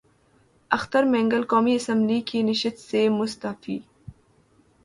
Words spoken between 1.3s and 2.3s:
قومی اسمبلی